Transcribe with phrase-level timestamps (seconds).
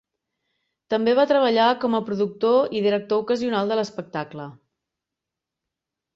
[0.93, 4.49] També va treballar com a productor i director ocasional de l'espectacle.